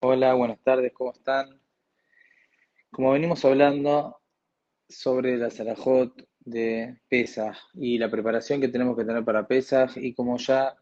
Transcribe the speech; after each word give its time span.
Hola, 0.00 0.32
buenas 0.34 0.60
tardes, 0.62 0.92
¿cómo 0.92 1.10
están? 1.10 1.60
Como 2.92 3.10
venimos 3.10 3.44
hablando 3.44 4.20
sobre 4.88 5.36
la 5.36 5.50
Sarajot 5.50 6.24
de 6.38 7.00
Pesaj 7.08 7.58
y 7.74 7.98
la 7.98 8.08
preparación 8.08 8.60
que 8.60 8.68
tenemos 8.68 8.96
que 8.96 9.04
tener 9.04 9.24
para 9.24 9.48
Pesaj 9.48 9.96
y 9.96 10.14
como 10.14 10.38
ya 10.38 10.76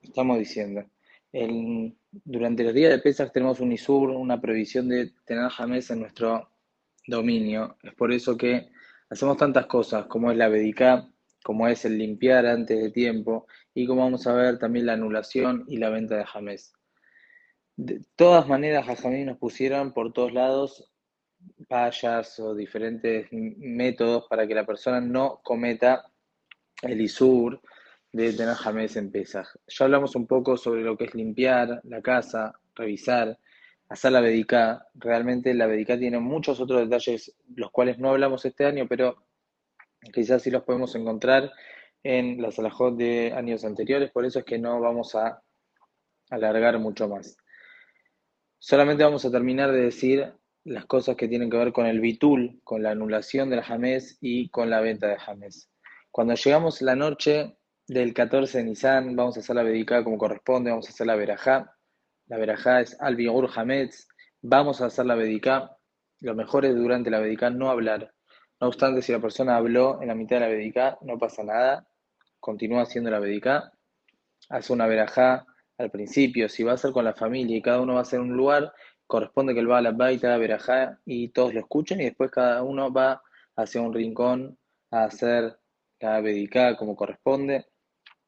estamos 0.00 0.38
diciendo, 0.38 0.84
durante 2.12 2.62
los 2.62 2.74
días 2.74 2.92
de 2.92 3.00
Pesaj 3.00 3.32
tenemos 3.32 3.58
un 3.58 3.72
Isur, 3.72 4.10
una 4.10 4.40
prohibición 4.40 4.88
de 4.88 5.10
tener 5.24 5.48
jamés 5.50 5.90
en 5.90 5.98
nuestro 5.98 6.48
dominio. 7.08 7.76
Es 7.82 7.94
por 7.94 8.12
eso 8.12 8.36
que 8.36 8.70
hacemos 9.10 9.36
tantas 9.36 9.66
cosas 9.66 10.06
como 10.06 10.30
es 10.30 10.36
la 10.36 10.46
Bedicá, 10.46 11.10
como 11.42 11.66
es 11.66 11.84
el 11.86 11.98
limpiar 11.98 12.46
antes 12.46 12.80
de 12.80 12.92
tiempo 12.92 13.48
y 13.74 13.84
como 13.84 14.02
vamos 14.02 14.28
a 14.28 14.32
ver 14.32 14.60
también 14.60 14.86
la 14.86 14.92
anulación 14.92 15.64
y 15.66 15.78
la 15.78 15.90
venta 15.90 16.16
de 16.16 16.24
jamés. 16.24 16.72
De 17.76 18.02
todas 18.14 18.46
maneras, 18.46 18.86
Jajamí 18.86 19.24
nos 19.24 19.38
pusieron 19.38 19.92
por 19.92 20.12
todos 20.12 20.32
lados 20.32 20.90
payas 21.68 22.38
o 22.38 22.54
diferentes 22.54 23.26
métodos 23.32 24.26
para 24.28 24.46
que 24.46 24.54
la 24.54 24.64
persona 24.64 25.00
no 25.00 25.40
cometa 25.42 26.10
el 26.82 27.00
isur 27.00 27.60
de 28.12 28.32
tener 28.32 28.54
jamés 28.54 28.96
en 28.96 29.10
Pesaj. 29.10 29.48
Ya 29.66 29.84
hablamos 29.84 30.14
un 30.14 30.26
poco 30.26 30.56
sobre 30.56 30.82
lo 30.82 30.96
que 30.96 31.04
es 31.06 31.14
limpiar 31.14 31.80
la 31.82 32.00
casa, 32.00 32.60
revisar, 32.76 33.38
hacer 33.88 34.12
la 34.12 34.20
bedicá. 34.20 34.86
Realmente 34.94 35.52
la 35.52 35.66
bedicá 35.66 35.98
tiene 35.98 36.20
muchos 36.20 36.60
otros 36.60 36.80
detalles, 36.80 37.34
los 37.56 37.72
cuales 37.72 37.98
no 37.98 38.10
hablamos 38.10 38.44
este 38.44 38.66
año, 38.66 38.86
pero 38.88 39.16
quizás 40.12 40.42
sí 40.42 40.50
los 40.50 40.62
podemos 40.62 40.94
encontrar 40.94 41.50
en 42.04 42.40
las 42.40 42.58
alajot 42.58 42.96
de 42.96 43.32
años 43.32 43.64
anteriores, 43.64 44.12
por 44.12 44.24
eso 44.24 44.40
es 44.40 44.44
que 44.44 44.58
no 44.58 44.78
vamos 44.78 45.14
a 45.16 45.42
alargar 46.30 46.78
mucho 46.78 47.08
más. 47.08 47.36
Solamente 48.66 49.04
vamos 49.04 49.22
a 49.26 49.30
terminar 49.30 49.72
de 49.72 49.82
decir 49.82 50.32
las 50.64 50.86
cosas 50.86 51.16
que 51.16 51.28
tienen 51.28 51.50
que 51.50 51.58
ver 51.58 51.70
con 51.70 51.84
el 51.84 52.00
bitul, 52.00 52.62
con 52.64 52.82
la 52.82 52.92
anulación 52.92 53.50
del 53.50 53.60
jamés 53.60 54.16
y 54.22 54.48
con 54.48 54.70
la 54.70 54.80
venta 54.80 55.06
de 55.06 55.18
jamés. 55.18 55.68
Cuando 56.10 56.32
llegamos 56.34 56.80
la 56.80 56.96
noche 56.96 57.58
del 57.86 58.14
14 58.14 58.56
de 58.56 58.64
Nisan, 58.64 59.16
vamos 59.16 59.36
a 59.36 59.40
hacer 59.40 59.54
la 59.54 59.64
bedicá 59.64 60.02
como 60.02 60.16
corresponde, 60.16 60.70
vamos 60.70 60.86
a 60.86 60.92
hacer 60.92 61.06
la 61.06 61.14
verajá. 61.14 61.76
La 62.24 62.38
verajá 62.38 62.80
es 62.80 62.98
al 63.02 63.16
bigur 63.16 63.50
hametz, 63.54 64.08
vamos 64.40 64.80
a 64.80 64.86
hacer 64.86 65.04
la 65.04 65.14
bedicá. 65.14 65.76
Lo 66.20 66.34
mejor 66.34 66.64
es 66.64 66.74
durante 66.74 67.10
la 67.10 67.20
bedicá 67.20 67.50
no 67.50 67.68
hablar. 67.68 68.14
No 68.62 68.68
obstante, 68.68 69.02
si 69.02 69.12
la 69.12 69.20
persona 69.20 69.56
habló 69.56 70.00
en 70.00 70.08
la 70.08 70.14
mitad 70.14 70.36
de 70.36 70.40
la 70.40 70.48
bedicá, 70.48 70.96
no 71.02 71.18
pasa 71.18 71.44
nada, 71.44 71.86
continúa 72.40 72.84
haciendo 72.84 73.10
la 73.10 73.18
bedicá 73.18 73.74
hace 74.48 74.72
una 74.72 74.86
verajá 74.86 75.44
al 75.78 75.90
principio, 75.90 76.48
si 76.48 76.62
va 76.62 76.72
a 76.72 76.76
ser 76.76 76.92
con 76.92 77.04
la 77.04 77.14
familia 77.14 77.56
y 77.56 77.62
cada 77.62 77.80
uno 77.80 77.94
va 77.94 78.00
a 78.00 78.04
ser 78.04 78.20
un 78.20 78.36
lugar, 78.36 78.72
corresponde 79.06 79.54
que 79.54 79.60
él 79.60 79.70
va 79.70 79.78
a 79.78 79.82
la 79.82 79.92
baita, 79.92 80.28
haga 80.28 80.38
verajá 80.38 81.00
y 81.04 81.28
todos 81.28 81.54
lo 81.54 81.60
escuchen 81.60 82.00
y 82.00 82.04
después 82.04 82.30
cada 82.30 82.62
uno 82.62 82.92
va 82.92 83.22
hacia 83.56 83.80
un 83.80 83.92
rincón 83.92 84.58
a 84.90 85.04
hacer 85.04 85.58
la 86.00 86.20
bedicá 86.20 86.76
como 86.76 86.96
corresponde. 86.96 87.66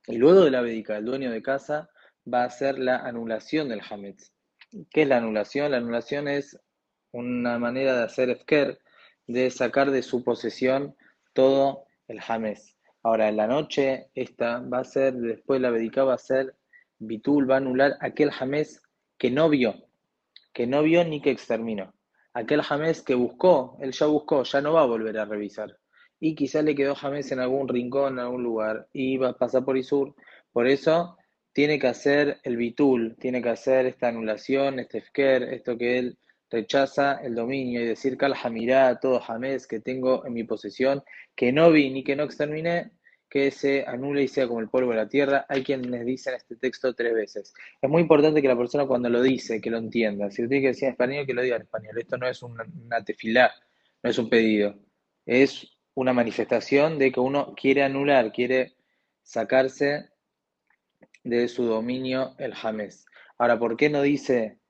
Y 0.06 0.16
luego 0.16 0.44
de 0.44 0.50
la 0.50 0.60
bedicá, 0.60 0.96
el 0.96 1.04
dueño 1.04 1.30
de 1.30 1.42
casa 1.42 1.90
va 2.32 2.42
a 2.42 2.46
hacer 2.46 2.78
la 2.78 2.98
anulación 2.98 3.68
del 3.68 3.82
hametz. 3.88 4.32
¿Qué 4.90 5.02
es 5.02 5.08
la 5.08 5.18
anulación? 5.18 5.70
La 5.70 5.78
anulación 5.78 6.28
es 6.28 6.58
una 7.12 7.58
manera 7.58 7.96
de 7.96 8.04
hacer 8.04 8.30
efker, 8.30 8.80
de 9.26 9.50
sacar 9.50 9.90
de 9.90 10.02
su 10.02 10.22
posesión 10.22 10.96
todo 11.32 11.86
el 12.08 12.20
hametz. 12.26 12.76
Ahora, 13.02 13.28
en 13.28 13.36
la 13.36 13.46
noche, 13.46 14.10
esta 14.14 14.60
va 14.60 14.80
a 14.80 14.84
ser, 14.84 15.14
después 15.14 15.60
la 15.60 15.70
bedicá 15.70 16.04
va 16.04 16.14
a 16.14 16.18
ser, 16.18 16.56
Bitul 16.98 17.50
va 17.50 17.54
a 17.54 17.58
anular 17.58 17.96
aquel 18.00 18.30
jamés 18.30 18.82
que 19.18 19.30
no 19.30 19.48
vio, 19.48 19.74
que 20.52 20.66
no 20.66 20.82
vio 20.82 21.04
ni 21.04 21.20
que 21.20 21.30
exterminó. 21.30 21.94
Aquel 22.32 22.62
jamés 22.62 23.02
que 23.02 23.14
buscó, 23.14 23.76
él 23.80 23.92
ya 23.92 24.06
buscó, 24.06 24.42
ya 24.42 24.60
no 24.60 24.72
va 24.72 24.82
a 24.82 24.86
volver 24.86 25.18
a 25.18 25.24
revisar. 25.24 25.78
Y 26.20 26.34
quizá 26.34 26.62
le 26.62 26.74
quedó 26.74 26.94
jamés 26.94 27.32
en 27.32 27.40
algún 27.40 27.68
rincón, 27.68 28.14
en 28.14 28.18
algún 28.20 28.42
lugar, 28.42 28.88
y 28.92 29.16
va 29.16 29.30
a 29.30 29.38
pasar 29.38 29.64
por 29.64 29.76
Isur. 29.76 30.14
Por 30.52 30.66
eso 30.66 31.16
tiene 31.52 31.78
que 31.78 31.86
hacer 31.88 32.38
el 32.42 32.56
bitul, 32.56 33.16
tiene 33.18 33.42
que 33.42 33.48
hacer 33.48 33.86
esta 33.86 34.08
anulación, 34.08 34.78
este 34.78 34.98
efker, 34.98 35.42
esto 35.44 35.78
que 35.78 35.98
él 35.98 36.18
rechaza 36.50 37.14
el 37.22 37.34
dominio 37.34 37.80
y 37.80 37.86
decir 37.86 38.16
cal 38.16 38.34
jamirá, 38.34 38.98
todo 39.00 39.20
jamés 39.20 39.66
que 39.66 39.80
tengo 39.80 40.24
en 40.26 40.34
mi 40.34 40.44
posesión, 40.44 41.02
que 41.34 41.52
no 41.52 41.70
vi 41.70 41.90
ni 41.90 42.04
que 42.04 42.16
no 42.16 42.24
exterminé, 42.24 42.92
que 43.28 43.50
se 43.50 43.84
anule 43.86 44.22
y 44.22 44.28
sea 44.28 44.46
como 44.46 44.60
el 44.60 44.68
polvo 44.68 44.90
de 44.90 44.96
la 44.96 45.08
tierra. 45.08 45.46
Hay 45.48 45.62
quienes 45.62 46.04
dicen 46.04 46.34
este 46.34 46.56
texto 46.56 46.94
tres 46.94 47.14
veces. 47.14 47.52
Es 47.80 47.90
muy 47.90 48.02
importante 48.02 48.40
que 48.40 48.48
la 48.48 48.56
persona 48.56 48.86
cuando 48.86 49.08
lo 49.08 49.22
dice, 49.22 49.60
que 49.60 49.70
lo 49.70 49.78
entienda. 49.78 50.30
Si 50.30 50.42
usted 50.42 50.50
tiene 50.50 50.62
que 50.62 50.68
decir 50.68 50.84
en 50.84 50.92
español, 50.92 51.26
que 51.26 51.34
lo 51.34 51.42
diga 51.42 51.56
en 51.56 51.62
español. 51.62 51.98
Esto 51.98 52.16
no 52.16 52.28
es 52.28 52.42
una, 52.42 52.64
una 52.84 53.04
tefilá, 53.04 53.52
no 54.02 54.10
es 54.10 54.18
un 54.18 54.28
pedido. 54.28 54.78
Es 55.24 55.66
una 55.94 56.12
manifestación 56.12 56.98
de 56.98 57.10
que 57.10 57.20
uno 57.20 57.54
quiere 57.56 57.82
anular, 57.82 58.32
quiere 58.32 58.76
sacarse 59.22 60.10
de 61.24 61.48
su 61.48 61.64
dominio 61.64 62.34
el 62.38 62.54
jamés. 62.54 63.06
Ahora, 63.38 63.58
¿por 63.58 63.76
qué 63.76 63.90
no 63.90 64.02
dice, 64.02 64.60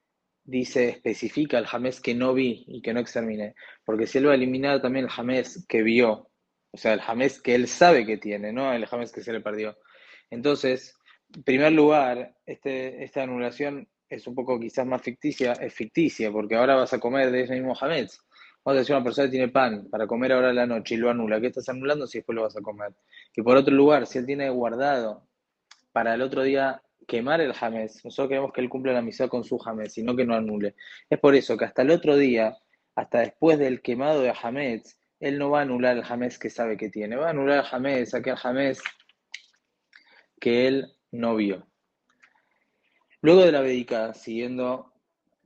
dice, 0.45 0.89
especifica 0.89 1.59
el 1.59 1.67
jamés 1.67 2.01
que 2.01 2.15
no 2.15 2.33
vi 2.33 2.65
y 2.67 2.81
que 2.81 2.95
no 2.95 3.01
exterminé? 3.01 3.55
Porque 3.85 4.07
si 4.07 4.19
él 4.19 4.29
va 4.29 4.33
a 4.33 4.37
eliminar 4.37 4.81
también 4.81 5.05
el 5.05 5.11
jamés 5.11 5.67
que 5.69 5.83
vio, 5.83 6.31
o 6.77 6.79
sea, 6.79 6.93
el 6.93 7.01
jamés 7.01 7.41
que 7.41 7.55
él 7.55 7.69
sabe 7.69 8.05
que 8.05 8.19
tiene, 8.19 8.53
¿no? 8.53 8.71
El 8.71 8.85
jamés 8.85 9.11
que 9.11 9.23
se 9.23 9.33
le 9.33 9.41
perdió. 9.41 9.79
Entonces, 10.29 10.95
en 11.35 11.43
primer 11.43 11.73
lugar, 11.73 12.37
este, 12.45 13.03
esta 13.03 13.23
anulación 13.23 13.89
es 14.11 14.27
un 14.27 14.35
poco 14.35 14.61
quizás 14.61 14.87
más 14.87 15.01
ficticia, 15.01 15.53
es 15.55 15.73
ficticia, 15.73 16.31
porque 16.31 16.55
ahora 16.55 16.75
vas 16.75 16.93
a 16.93 17.01
comer 17.01 17.31
de 17.31 17.45
ese 17.45 17.55
mismo 17.55 17.75
jamés. 17.75 18.21
Vamos 18.63 18.77
a 18.77 18.81
decir, 18.81 18.95
una 18.95 19.05
persona 19.05 19.27
que 19.27 19.31
tiene 19.31 19.49
pan 19.49 19.89
para 19.89 20.07
comer 20.07 20.33
ahora 20.33 20.51
en 20.51 20.57
la 20.57 20.67
noche 20.67 20.97
y 20.97 20.99
lo 20.99 21.09
anula. 21.09 21.41
¿Qué 21.41 21.47
estás 21.47 21.71
anulando 21.71 22.07
si 22.07 22.19
después 22.19 22.37
lo 22.37 22.43
vas 22.43 22.57
a 22.59 22.61
comer? 22.61 22.93
Y 23.35 23.41
por 23.41 23.57
otro 23.57 23.75
lugar, 23.75 24.07
si 24.07 24.19
él 24.19 24.27
tiene 24.27 24.51
guardado 24.51 25.27
para 25.93 26.13
el 26.13 26.21
otro 26.21 26.43
día 26.43 26.83
quemar 27.09 27.41
el 27.41 27.55
jamés. 27.55 28.05
Nosotros 28.05 28.29
queremos 28.29 28.53
que 28.53 28.61
él 28.61 28.69
cumpla 28.69 28.93
la 28.93 29.01
misión 29.01 29.31
con 29.31 29.45
su 29.45 29.57
jamés, 29.57 29.97
y 29.97 30.03
no 30.03 30.15
que 30.15 30.27
no 30.27 30.35
anule. 30.35 30.75
Es 31.09 31.19
por 31.19 31.35
eso 31.35 31.57
que 31.57 31.65
hasta 31.65 31.81
el 31.81 31.91
otro 31.91 32.17
día, 32.17 32.55
hasta 32.95 33.21
después 33.21 33.59
del 33.59 33.81
quemado 33.81 34.21
de 34.21 34.35
jamés, 34.35 34.99
él 35.21 35.39
no 35.39 35.51
va 35.51 35.61
a 35.61 35.63
anular 35.63 35.97
el 35.97 36.05
jamés 36.05 36.39
que 36.39 36.51
sabe 36.51 36.77
que 36.77 36.91
tiene, 36.91 37.17
va 37.17 37.29
a 37.29 37.31
anular 37.31 37.59
el 37.59 37.65
jamés, 37.65 38.15
aquel 38.15 38.37
jamés 38.37 38.83
que 40.41 40.67
él 40.67 40.93
no 41.11 41.37
vio. 41.37 41.67
Luego 43.23 43.45
de 43.45 43.53
la 43.53 43.61
védica, 43.61 44.15
siguiendo 44.15 44.93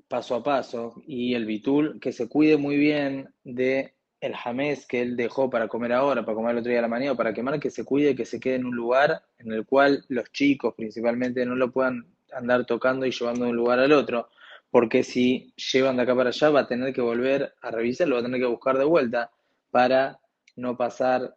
paso 0.08 0.34
a 0.34 0.42
paso, 0.42 0.94
y 1.06 1.34
el 1.34 1.46
bitul, 1.46 2.00
que 2.00 2.12
se 2.12 2.28
cuide 2.28 2.56
muy 2.56 2.76
bien 2.76 3.32
de 3.44 3.94
el 4.20 4.34
jamés 4.34 4.86
que 4.86 5.00
él 5.00 5.16
dejó 5.16 5.48
para 5.48 5.68
comer 5.68 5.92
ahora, 5.92 6.24
para 6.24 6.34
comer 6.34 6.52
el 6.52 6.58
otro 6.58 6.68
día 6.68 6.78
de 6.78 6.82
la 6.82 6.88
mañana, 6.88 7.12
o 7.12 7.16
para 7.16 7.32
quemar, 7.32 7.58
que 7.60 7.70
se 7.70 7.84
cuide, 7.84 8.16
que 8.16 8.26
se 8.26 8.40
quede 8.40 8.56
en 8.56 8.66
un 8.66 8.74
lugar 8.74 9.22
en 9.38 9.52
el 9.52 9.64
cual 9.64 10.04
los 10.08 10.30
chicos 10.32 10.74
principalmente 10.76 11.46
no 11.46 11.54
lo 11.54 11.70
puedan 11.70 12.06
andar 12.32 12.66
tocando 12.66 13.06
y 13.06 13.12
llevando 13.12 13.44
de 13.44 13.50
un 13.52 13.56
lugar 13.56 13.78
al 13.78 13.92
otro, 13.92 14.28
porque 14.70 15.02
si 15.04 15.54
llevan 15.56 15.96
de 15.96 16.02
acá 16.02 16.14
para 16.14 16.30
allá 16.30 16.50
va 16.50 16.60
a 16.60 16.66
tener 16.66 16.92
que 16.92 17.00
volver 17.00 17.54
a 17.62 17.70
revisarlo, 17.70 18.16
va 18.16 18.20
a 18.20 18.24
tener 18.24 18.40
que 18.40 18.46
buscar 18.46 18.76
de 18.76 18.84
vuelta 18.84 19.30
para 19.70 20.20
no 20.56 20.76
pasar 20.76 21.36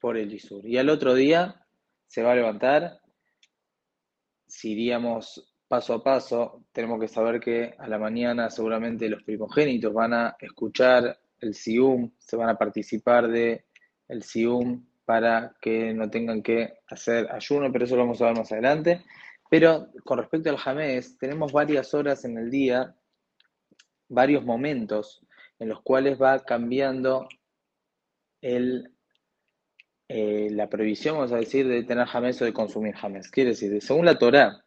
por 0.00 0.16
el 0.16 0.32
Isur. 0.32 0.66
Y 0.66 0.78
al 0.78 0.88
otro 0.88 1.14
día 1.14 1.66
se 2.06 2.22
va 2.22 2.32
a 2.32 2.36
levantar, 2.36 3.00
si 4.46 4.72
iríamos 4.72 5.54
paso 5.68 5.94
a 5.94 6.02
paso, 6.02 6.64
tenemos 6.72 7.00
que 7.00 7.08
saber 7.08 7.40
que 7.40 7.74
a 7.78 7.88
la 7.88 7.98
mañana 7.98 8.50
seguramente 8.50 9.08
los 9.08 9.22
primogénitos 9.22 9.92
van 9.92 10.14
a 10.14 10.36
escuchar 10.40 11.18
el 11.40 11.54
SIUM, 11.54 12.12
se 12.18 12.36
van 12.36 12.48
a 12.48 12.56
participar 12.56 13.28
de 13.28 13.66
el 14.08 14.22
SIUM 14.22 14.86
para 15.04 15.54
que 15.60 15.92
no 15.92 16.08
tengan 16.10 16.42
que 16.42 16.78
hacer 16.88 17.30
ayuno, 17.30 17.70
pero 17.72 17.84
eso 17.84 17.96
lo 17.96 18.02
vamos 18.02 18.20
a 18.20 18.26
ver 18.26 18.36
más 18.36 18.52
adelante. 18.52 19.04
Pero 19.48 19.88
con 20.04 20.18
respecto 20.18 20.50
al 20.50 20.56
jamés, 20.56 21.18
tenemos 21.18 21.52
varias 21.52 21.94
horas 21.94 22.24
en 22.24 22.38
el 22.38 22.50
día, 22.50 22.94
varios 24.08 24.44
momentos 24.44 25.22
en 25.58 25.68
los 25.68 25.82
cuales 25.82 26.20
va 26.20 26.40
cambiando 26.40 27.28
el, 28.40 28.92
eh, 30.08 30.48
la 30.50 30.68
prohibición, 30.68 31.16
vamos 31.16 31.32
a 31.32 31.36
decir, 31.36 31.66
de 31.66 31.82
tener 31.82 32.06
jamés 32.06 32.40
o 32.40 32.44
de 32.44 32.52
consumir 32.52 32.94
jamés. 32.94 33.30
Quiere 33.30 33.50
decir, 33.50 33.82
según 33.82 34.06
la 34.06 34.18
Torah, 34.18 34.64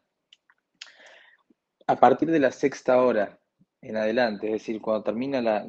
a 1.87 1.95
partir 1.99 2.29
de 2.29 2.39
la 2.39 2.51
sexta 2.51 3.01
hora 3.01 3.39
en 3.81 3.97
adelante, 3.97 4.47
es 4.47 4.53
decir, 4.53 4.81
cuando 4.81 5.03
termina 5.03 5.41
la, 5.41 5.65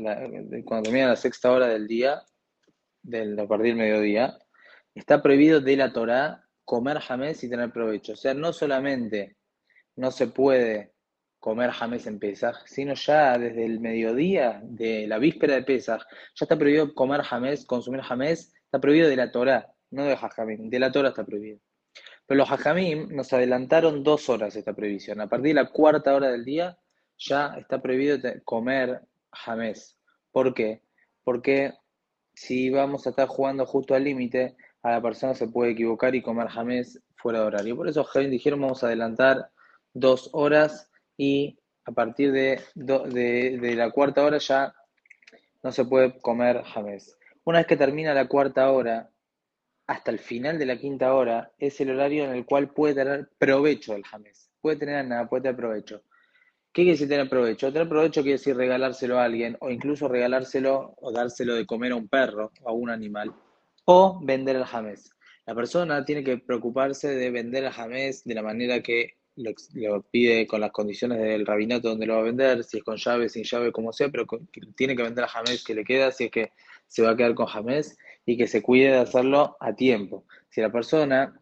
cuando 0.64 0.82
termina 0.85 1.08
la 1.08 1.17
sexta 1.17 1.50
hora 1.52 1.69
del 1.69 1.87
día, 1.87 2.23
del, 3.02 3.38
a 3.38 3.47
partir 3.47 3.69
del 3.69 3.76
mediodía, 3.76 4.38
está 4.94 5.23
prohibido 5.23 5.61
de 5.61 5.76
la 5.76 5.93
Torá 5.93 6.44
comer 6.64 6.99
jamés 6.99 7.43
y 7.43 7.49
tener 7.49 7.73
provecho. 7.73 8.12
O 8.12 8.17
sea, 8.17 8.35
no 8.35 8.52
solamente 8.52 9.37
no 9.97 10.11
se 10.11 10.26
puede 10.26 10.93
comer 11.40 11.70
jamés 11.70 12.06
en 12.06 12.19
Pesaj, 12.19 12.56
sino 12.66 12.94
ya 12.94 13.38
desde 13.38 13.64
el 13.64 13.81
mediodía 13.81 14.60
de 14.62 15.06
la 15.08 15.19
víspera 15.19 15.54
de 15.54 15.62
Pesaj, 15.62 16.02
ya 16.34 16.44
está 16.44 16.56
prohibido 16.56 16.94
comer 16.94 17.22
jamés, 17.22 17.64
consumir 17.64 18.02
jamés, 18.02 18.52
está 18.64 18.78
prohibido 18.78 19.08
de 19.08 19.16
la 19.16 19.32
Torá, 19.32 19.72
no 19.90 20.04
de 20.04 20.16
Jajamim, 20.16 20.69
de 20.69 20.78
la 20.78 20.92
Torá 20.92 21.08
está 21.08 21.25
prohibido. 21.25 21.58
Pero 22.26 22.38
los 22.38 22.48
Jajamim 22.48 23.08
nos 23.10 23.32
adelantaron 23.32 24.04
dos 24.04 24.28
horas 24.28 24.54
esta 24.54 24.75
prohibición. 24.75 25.20
A 25.20 25.28
partir 25.28 25.48
de 25.48 25.54
la 25.54 25.70
cuarta 25.70 26.14
hora 26.14 26.31
del 26.31 26.44
día 26.44 26.78
ya 27.19 27.54
está 27.58 27.82
prohibido 27.82 28.19
comer 28.44 29.00
jamés. 29.32 29.98
¿Por 30.31 30.54
qué? 30.54 30.82
Porque 31.25 31.75
si 32.34 32.70
vamos 32.70 33.06
a 33.06 33.10
estar 33.10 33.26
jugando 33.26 33.66
justo 33.66 33.94
al 33.94 34.04
límite, 34.04 34.56
a 34.82 34.92
la 34.92 35.02
persona 35.02 35.34
se 35.34 35.48
puede 35.48 35.72
equivocar 35.72 36.14
y 36.14 36.22
comer 36.22 36.48
jamés 36.48 37.02
fuera 37.16 37.40
de 37.40 37.46
horario. 37.46 37.76
Por 37.76 37.88
eso 37.88 38.06
dijeron 38.28 38.60
vamos 38.60 38.82
a 38.82 38.87
adelantar 38.87 39.50
dos 39.92 40.31
horas 40.32 40.89
y 41.20 41.58
a 41.84 41.93
partir 41.93 42.32
de, 42.32 42.62
de, 42.75 43.75
la 43.76 43.90
cuarta 43.90 44.25
hora 44.25 44.38
ya 44.38 44.75
no 45.62 45.70
se 45.70 45.84
puede 45.84 46.19
comer 46.19 46.62
jamés. 46.62 47.14
Una 47.44 47.58
vez 47.58 47.67
que 47.67 47.76
termina 47.76 48.14
la 48.14 48.26
cuarta 48.26 48.70
hora, 48.70 49.11
hasta 49.87 50.12
el 50.12 50.19
final 50.19 50.58
de 50.58 50.64
la 50.64 50.78
quinta 50.78 51.12
hora, 51.12 51.52
es 51.58 51.78
el 51.82 51.90
horario 51.90 52.25
en 52.25 52.31
el 52.31 52.46
cual 52.46 52.70
puede 52.70 52.94
tener 52.94 53.28
provecho 53.37 53.94
el 53.94 54.02
jamés. 54.02 54.50
Puede 54.62 54.78
tener 54.78 55.06
nada, 55.06 55.28
puede 55.28 55.43
tener 55.43 55.56
provecho. 55.56 56.00
¿Qué 56.72 56.84
quiere 56.84 56.93
decir 56.93 57.08
tener 57.11 57.28
provecho? 57.28 57.70
Tener 57.70 57.88
provecho 57.90 58.23
quiere 58.23 58.38
decir 58.38 58.56
regalárselo 58.56 59.19
a 59.19 59.25
alguien 59.25 59.58
o 59.61 59.69
incluso 59.69 60.08
regalárselo 60.08 60.94
o 60.96 61.12
dárselo 61.12 61.55
de 61.55 61.66
comer 61.66 61.93
a 61.93 61.96
un 61.96 62.08
perro 62.08 62.50
o 62.62 62.69
a 62.70 62.73
un 62.73 62.88
animal 62.88 63.34
o 63.84 64.19
vender 64.23 64.56
el 64.56 64.64
jamés. 64.64 65.11
La 65.44 65.55
persona 65.55 66.02
tiene 66.02 66.25
que 66.25 66.38
preocuparse 66.38 67.08
de 67.08 67.31
vender 67.31 67.64
el 67.64 67.73
jamés 67.73 68.25
de 68.25 68.34
la 68.34 68.43
manera 68.43 68.81
que 68.81 69.19
lo, 69.42 70.02
pide 70.02 70.46
con 70.46 70.60
las 70.60 70.70
condiciones 70.70 71.19
del 71.19 71.46
rabinato 71.46 71.88
donde 71.88 72.06
lo 72.06 72.14
va 72.14 72.20
a 72.20 72.25
vender, 72.25 72.64
si 72.64 72.78
es 72.78 72.84
con 72.84 72.96
llave, 72.96 73.28
sin 73.28 73.44
llave, 73.44 73.72
como 73.72 73.92
sea, 73.92 74.08
pero 74.08 74.26
tiene 74.76 74.96
que 74.96 75.02
vender 75.02 75.25
el 75.25 75.31
jamés 75.31 75.64
que 75.64 75.75
le 75.75 75.84
queda, 75.84 76.12
si 76.12 76.25
es 76.25 76.31
que 76.31 76.52
se 76.87 77.02
va 77.02 77.10
a 77.10 77.16
quedar 77.16 77.34
con 77.34 77.46
jamés 77.46 77.96
y 78.26 78.37
que 78.37 78.46
se 78.46 78.62
cuide 78.62 78.90
de 78.90 78.98
hacerlo 78.98 79.56
a 79.60 79.75
tiempo. 79.75 80.25
Si 80.48 80.60
la 80.60 80.70
persona 80.70 81.40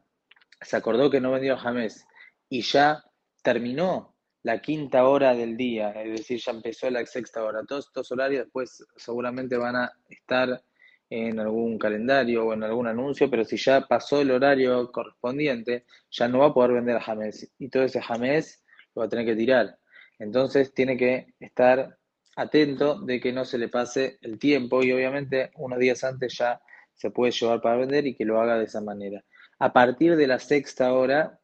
se 0.60 0.76
acordó 0.76 1.10
que 1.10 1.20
no 1.20 1.32
vendió 1.32 1.54
el 1.54 1.58
jamés 1.58 2.06
y 2.48 2.62
ya 2.62 3.04
terminó 3.42 4.14
la 4.42 4.60
quinta 4.60 5.06
hora 5.06 5.34
del 5.34 5.56
día, 5.56 5.90
es 6.02 6.20
decir, 6.20 6.40
ya 6.40 6.52
empezó 6.52 6.90
la 6.90 7.04
sexta 7.04 7.42
hora. 7.42 7.64
Todos 7.66 7.86
estos 7.86 8.10
horarios 8.12 8.44
después 8.44 8.84
seguramente 8.96 9.56
van 9.56 9.76
a 9.76 9.92
estar 10.08 10.62
en 11.10 11.40
algún 11.40 11.78
calendario 11.78 12.46
o 12.46 12.52
en 12.52 12.62
algún 12.62 12.86
anuncio, 12.86 13.30
pero 13.30 13.44
si 13.44 13.56
ya 13.56 13.82
pasó 13.82 14.20
el 14.20 14.30
horario 14.30 14.90
correspondiente, 14.92 15.86
ya 16.10 16.28
no 16.28 16.40
va 16.40 16.46
a 16.46 16.54
poder 16.54 16.72
vender 16.72 16.96
a 16.96 17.00
jamés 17.00 17.50
y 17.58 17.68
todo 17.68 17.84
ese 17.84 18.00
jamés 18.00 18.64
lo 18.94 19.00
va 19.00 19.06
a 19.06 19.08
tener 19.08 19.24
que 19.24 19.36
tirar. 19.36 19.78
Entonces 20.18 20.74
tiene 20.74 20.96
que 20.96 21.34
estar 21.40 21.96
atento 22.36 23.00
de 23.00 23.20
que 23.20 23.32
no 23.32 23.44
se 23.44 23.58
le 23.58 23.68
pase 23.68 24.18
el 24.22 24.38
tiempo 24.38 24.82
y 24.82 24.92
obviamente 24.92 25.50
unos 25.56 25.78
días 25.78 26.04
antes 26.04 26.36
ya 26.38 26.60
se 26.94 27.10
puede 27.10 27.32
llevar 27.32 27.60
para 27.60 27.76
vender 27.76 28.06
y 28.06 28.14
que 28.14 28.24
lo 28.24 28.40
haga 28.40 28.58
de 28.58 28.64
esa 28.64 28.80
manera. 28.80 29.24
A 29.58 29.72
partir 29.72 30.16
de 30.16 30.26
la 30.26 30.38
sexta 30.38 30.92
hora, 30.92 31.40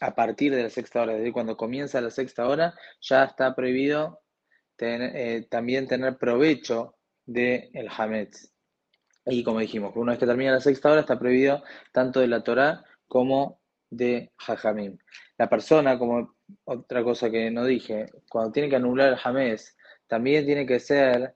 a 0.00 0.14
partir 0.14 0.54
de 0.54 0.64
la 0.64 0.70
sexta 0.70 1.02
hora, 1.02 1.12
es 1.12 1.18
decir, 1.18 1.32
cuando 1.32 1.56
comienza 1.56 2.00
la 2.00 2.10
sexta 2.10 2.46
hora, 2.46 2.74
ya 3.00 3.24
está 3.24 3.54
prohibido 3.54 4.20
eh, 4.80 5.46
también 5.50 5.86
tener 5.86 6.16
provecho 6.18 6.96
del 7.26 7.70
el 7.74 7.88
Hametz. 7.88 8.52
Y 9.30 9.44
como 9.44 9.60
dijimos, 9.60 9.92
una 9.94 10.12
vez 10.12 10.18
que 10.18 10.26
termina 10.26 10.52
la 10.52 10.60
sexta 10.60 10.90
hora 10.90 11.02
está 11.02 11.18
prohibido 11.18 11.62
tanto 11.92 12.20
de 12.20 12.28
la 12.28 12.42
Torah 12.42 12.82
como 13.06 13.60
de 13.90 14.32
Jajamim. 14.38 14.98
La 15.36 15.48
persona, 15.48 15.98
como 15.98 16.34
otra 16.64 17.04
cosa 17.04 17.30
que 17.30 17.50
no 17.50 17.64
dije, 17.64 18.06
cuando 18.28 18.52
tiene 18.52 18.70
que 18.70 18.76
anular 18.76 19.12
el 19.12 19.18
Hametz, 19.22 19.76
también 20.06 20.46
tiene 20.46 20.66
que 20.66 20.80
ser 20.80 21.34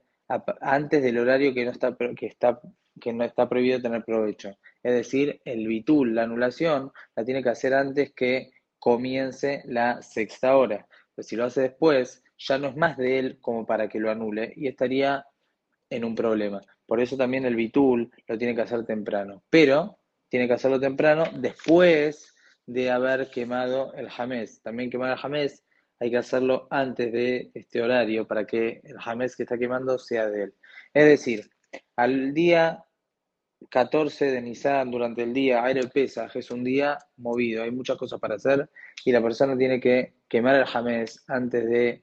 antes 0.62 1.02
del 1.02 1.18
horario 1.18 1.52
que 1.52 1.66
no 1.66 1.70
está, 1.70 1.94
que 2.16 2.26
está, 2.26 2.60
que 2.98 3.12
no 3.12 3.24
está 3.24 3.48
prohibido 3.48 3.80
tener 3.82 4.04
provecho. 4.04 4.56
Es 4.82 4.94
decir, 4.94 5.40
el 5.44 5.66
bitul, 5.66 6.14
la 6.14 6.22
anulación, 6.22 6.90
la 7.14 7.24
tiene 7.24 7.42
que 7.42 7.50
hacer 7.50 7.74
antes 7.74 8.12
que 8.14 8.52
comience 8.78 9.62
la 9.66 10.00
sexta 10.00 10.56
hora. 10.56 10.86
Pues 11.14 11.26
si 11.26 11.36
lo 11.36 11.44
hace 11.44 11.60
después, 11.62 12.24
ya 12.38 12.56
no 12.56 12.68
es 12.68 12.76
más 12.76 12.96
de 12.96 13.18
él 13.18 13.38
como 13.40 13.66
para 13.66 13.88
que 13.88 14.00
lo 14.00 14.10
anule 14.10 14.54
y 14.56 14.66
estaría 14.66 15.26
en 15.94 16.04
un 16.04 16.14
problema. 16.14 16.60
Por 16.86 17.00
eso 17.00 17.16
también 17.16 17.44
el 17.44 17.56
bitul 17.56 18.10
lo 18.26 18.38
tiene 18.38 18.54
que 18.54 18.62
hacer 18.62 18.84
temprano. 18.84 19.42
Pero 19.50 19.98
tiene 20.28 20.46
que 20.46 20.54
hacerlo 20.54 20.80
temprano 20.80 21.24
después 21.34 22.34
de 22.66 22.90
haber 22.90 23.30
quemado 23.30 23.92
el 23.94 24.08
jamés. 24.08 24.62
También 24.62 24.90
quemar 24.90 25.12
el 25.12 25.18
jamés 25.18 25.64
hay 26.00 26.10
que 26.10 26.16
hacerlo 26.16 26.66
antes 26.70 27.12
de 27.12 27.50
este 27.54 27.80
horario 27.80 28.26
para 28.26 28.44
que 28.44 28.80
el 28.82 28.98
jamés 28.98 29.36
que 29.36 29.44
está 29.44 29.56
quemando 29.56 29.98
sea 29.98 30.28
de 30.28 30.44
él. 30.44 30.54
Es 30.92 31.04
decir, 31.04 31.48
al 31.94 32.34
día 32.34 32.84
14 33.70 34.32
de 34.32 34.42
Nisan 34.42 34.90
durante 34.90 35.22
el 35.22 35.32
día, 35.32 35.64
aire 35.64 35.86
Pesaj 35.86 36.36
es 36.36 36.50
un 36.50 36.64
día 36.64 36.98
movido, 37.16 37.62
hay 37.62 37.70
muchas 37.70 37.96
cosas 37.96 38.18
para 38.18 38.34
hacer 38.34 38.68
y 39.04 39.12
la 39.12 39.22
persona 39.22 39.56
tiene 39.56 39.80
que 39.80 40.14
quemar 40.28 40.56
el 40.56 40.64
jamés 40.64 41.22
antes 41.28 41.68
de 41.68 42.02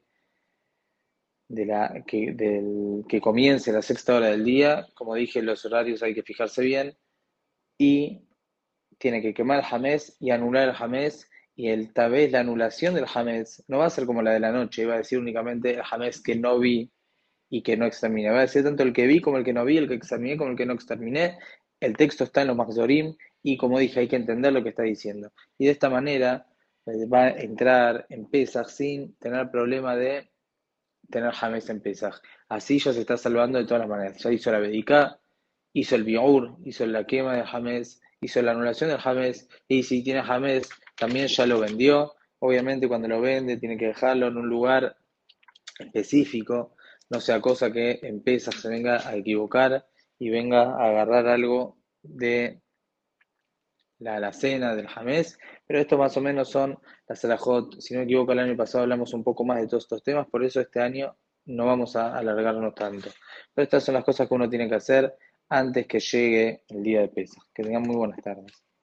de 1.49 1.65
la, 1.65 2.03
que, 2.07 2.31
del, 2.31 3.03
que 3.09 3.19
comience 3.19 3.73
la 3.73 3.81
sexta 3.81 4.15
hora 4.15 4.27
del 4.27 4.45
día. 4.45 4.87
Como 4.93 5.15
dije, 5.15 5.41
los 5.41 5.65
horarios 5.65 6.01
hay 6.03 6.13
que 6.13 6.23
fijarse 6.23 6.61
bien. 6.63 6.95
Y 7.77 8.21
tiene 8.97 9.21
que 9.21 9.33
quemar 9.33 9.59
el 9.59 9.65
jamés 9.65 10.15
y 10.19 10.31
anular 10.31 10.69
el 10.69 10.75
jamés. 10.75 11.29
Y 11.55 11.69
el, 11.69 11.91
tal 11.91 12.11
vez 12.11 12.31
la 12.31 12.41
anulación 12.41 12.93
del 12.93 13.07
jamés 13.07 13.63
no 13.67 13.79
va 13.79 13.87
a 13.87 13.89
ser 13.89 14.05
como 14.05 14.21
la 14.21 14.31
de 14.31 14.39
la 14.39 14.51
noche, 14.51 14.85
va 14.85 14.93
a 14.93 14.97
decir 14.99 15.19
únicamente 15.19 15.73
el 15.73 15.83
jamés 15.83 16.21
que 16.21 16.35
no 16.35 16.57
vi 16.59 16.89
y 17.49 17.63
que 17.63 17.75
no 17.75 17.85
exterminé. 17.85 18.29
Va 18.29 18.39
a 18.39 18.41
decir 18.41 18.63
tanto 18.63 18.83
el 18.83 18.93
que 18.93 19.07
vi 19.07 19.19
como 19.19 19.37
el 19.37 19.43
que 19.43 19.53
no 19.53 19.65
vi, 19.65 19.77
el 19.77 19.87
que 19.87 19.95
exterminé 19.95 20.37
como 20.37 20.51
el 20.51 20.57
que 20.57 20.65
no 20.65 20.73
exterminé. 20.73 21.39
El 21.79 21.97
texto 21.97 22.23
está 22.23 22.43
en 22.43 22.49
los 22.49 22.57
Maxorim 22.57 23.15
y 23.41 23.57
como 23.57 23.79
dije, 23.79 24.01
hay 24.01 24.07
que 24.07 24.17
entender 24.17 24.53
lo 24.53 24.63
que 24.63 24.69
está 24.69 24.83
diciendo. 24.83 25.31
Y 25.57 25.65
de 25.65 25.71
esta 25.71 25.89
manera 25.89 26.47
eh, 26.85 27.05
va 27.07 27.23
a 27.25 27.29
entrar 27.31 28.05
en 28.09 28.29
Pesach 28.29 28.67
sin 28.67 29.15
tener 29.15 29.49
problema 29.49 29.95
de 29.95 30.29
tener 31.09 31.31
James 31.33 31.69
en 31.69 31.81
Pesaj. 31.81 32.15
Así 32.47 32.79
ya 32.79 32.93
se 32.93 33.01
está 33.01 33.17
salvando 33.17 33.57
de 33.57 33.65
todas 33.65 33.81
las 33.81 33.89
maneras. 33.89 34.17
Ya 34.23 34.31
hizo 34.31 34.51
la 34.51 34.59
Bedika, 34.59 35.19
hizo 35.73 35.95
el 35.95 36.03
Biur, 36.03 36.57
hizo 36.65 36.85
la 36.85 37.05
quema 37.05 37.35
de 37.35 37.45
James, 37.45 38.01
hizo 38.21 38.41
la 38.41 38.51
anulación 38.51 38.89
del 38.89 38.99
James, 38.99 39.47
y 39.67 39.83
si 39.83 40.03
tiene 40.03 40.23
James, 40.23 40.69
también 40.97 41.27
ya 41.27 41.45
lo 41.45 41.59
vendió. 41.59 42.13
Obviamente 42.39 42.87
cuando 42.87 43.07
lo 43.07 43.21
vende 43.21 43.57
tiene 43.57 43.77
que 43.77 43.87
dejarlo 43.87 44.27
en 44.27 44.37
un 44.37 44.47
lugar 44.47 44.95
específico, 45.77 46.75
no 47.09 47.19
sea 47.19 47.41
cosa 47.41 47.71
que 47.71 47.99
en 48.03 48.23
Pesaj 48.23 48.55
se 48.55 48.69
venga 48.69 49.07
a 49.07 49.15
equivocar 49.15 49.85
y 50.19 50.29
venga 50.29 50.73
a 50.73 50.89
agarrar 50.89 51.27
algo 51.27 51.77
de 52.01 52.61
la 53.99 54.15
alacena 54.15 54.75
del 54.75 54.87
Jamés, 54.87 55.37
pero 55.67 55.79
esto 55.79 55.97
más 55.97 56.15
o 56.17 56.21
menos 56.21 56.49
son 56.49 56.77
las 57.07 57.19
Salahot. 57.19 57.79
Si 57.79 57.93
no 57.93 57.99
me 57.99 58.05
equivoco, 58.05 58.31
el 58.31 58.39
año 58.39 58.57
pasado 58.57 58.83
hablamos 58.83 59.13
un 59.13 59.23
poco 59.23 59.43
más 59.43 59.61
de 59.61 59.67
todos 59.67 59.83
estos 59.83 60.03
temas, 60.03 60.27
por 60.27 60.43
eso 60.43 60.61
este 60.61 60.81
año 60.81 61.15
no 61.45 61.65
vamos 61.65 61.95
a 61.95 62.15
alargarnos 62.17 62.73
tanto. 62.75 63.09
Pero 63.53 63.63
estas 63.63 63.83
son 63.83 63.95
las 63.95 64.03
cosas 64.03 64.27
que 64.27 64.33
uno 64.33 64.49
tiene 64.49 64.69
que 64.69 64.75
hacer 64.75 65.15
antes 65.49 65.87
que 65.87 65.99
llegue 65.99 66.63
el 66.69 66.83
día 66.83 67.01
de 67.01 67.09
pesa. 67.09 67.41
Que 67.53 67.63
tengan 67.63 67.83
muy 67.83 67.95
buenas 67.95 68.21
tardes. 68.21 68.68